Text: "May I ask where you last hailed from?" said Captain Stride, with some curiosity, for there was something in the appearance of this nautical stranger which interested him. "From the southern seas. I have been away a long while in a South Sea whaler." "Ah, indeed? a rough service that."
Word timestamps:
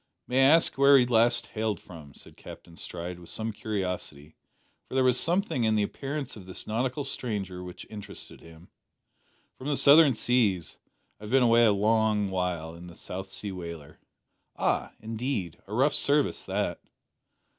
"May 0.27 0.39
I 0.39 0.49
ask 0.55 0.79
where 0.79 0.97
you 0.97 1.05
last 1.05 1.45
hailed 1.53 1.79
from?" 1.79 2.15
said 2.15 2.35
Captain 2.35 2.75
Stride, 2.75 3.19
with 3.19 3.29
some 3.29 3.51
curiosity, 3.51 4.35
for 4.89 4.95
there 4.95 5.03
was 5.03 5.19
something 5.19 5.63
in 5.63 5.75
the 5.75 5.83
appearance 5.83 6.35
of 6.35 6.47
this 6.47 6.65
nautical 6.65 7.03
stranger 7.03 7.61
which 7.63 7.85
interested 7.87 8.41
him. 8.41 8.69
"From 9.59 9.67
the 9.67 9.75
southern 9.77 10.15
seas. 10.15 10.79
I 11.19 11.25
have 11.25 11.29
been 11.31 11.43
away 11.43 11.65
a 11.65 11.71
long 11.71 12.31
while 12.31 12.73
in 12.73 12.89
a 12.89 12.95
South 12.95 13.29
Sea 13.29 13.51
whaler." 13.51 13.99
"Ah, 14.55 14.93
indeed? 15.01 15.59
a 15.67 15.73
rough 15.75 15.93
service 15.93 16.43
that." 16.45 16.81